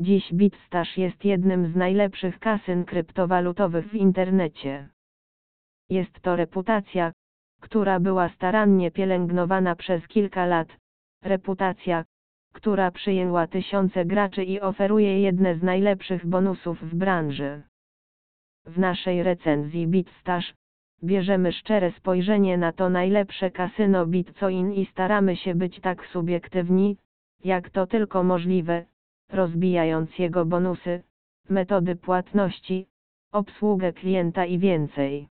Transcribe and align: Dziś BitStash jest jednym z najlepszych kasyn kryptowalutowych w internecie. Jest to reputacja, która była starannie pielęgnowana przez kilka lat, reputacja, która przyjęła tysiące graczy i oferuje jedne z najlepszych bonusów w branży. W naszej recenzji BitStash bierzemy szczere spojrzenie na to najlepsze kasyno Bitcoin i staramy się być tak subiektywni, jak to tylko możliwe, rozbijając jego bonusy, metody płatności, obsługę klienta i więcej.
Dziś 0.00 0.32
BitStash 0.32 0.98
jest 0.98 1.24
jednym 1.24 1.72
z 1.72 1.76
najlepszych 1.76 2.38
kasyn 2.38 2.84
kryptowalutowych 2.84 3.88
w 3.88 3.94
internecie. 3.94 4.88
Jest 5.90 6.20
to 6.20 6.36
reputacja, 6.36 7.12
która 7.60 8.00
była 8.00 8.28
starannie 8.28 8.90
pielęgnowana 8.90 9.76
przez 9.76 10.08
kilka 10.08 10.46
lat, 10.46 10.68
reputacja, 11.22 12.04
która 12.52 12.90
przyjęła 12.90 13.46
tysiące 13.46 14.04
graczy 14.04 14.44
i 14.44 14.60
oferuje 14.60 15.20
jedne 15.20 15.54
z 15.54 15.62
najlepszych 15.62 16.26
bonusów 16.26 16.82
w 16.82 16.94
branży. 16.94 17.62
W 18.66 18.78
naszej 18.78 19.22
recenzji 19.22 19.86
BitStash 19.86 20.54
bierzemy 21.04 21.52
szczere 21.52 21.92
spojrzenie 21.92 22.58
na 22.58 22.72
to 22.72 22.90
najlepsze 22.90 23.50
kasyno 23.50 24.06
Bitcoin 24.06 24.72
i 24.72 24.86
staramy 24.86 25.36
się 25.36 25.54
być 25.54 25.80
tak 25.80 26.06
subiektywni, 26.06 26.96
jak 27.44 27.70
to 27.70 27.86
tylko 27.86 28.22
możliwe, 28.22 28.84
rozbijając 29.32 30.18
jego 30.18 30.44
bonusy, 30.44 31.02
metody 31.48 31.96
płatności, 31.96 32.86
obsługę 33.32 33.92
klienta 33.92 34.44
i 34.44 34.58
więcej. 34.58 35.28